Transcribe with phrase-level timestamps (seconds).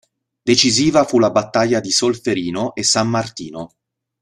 [0.49, 3.75] Decisiva fu la battaglia di Solferino e San Martino.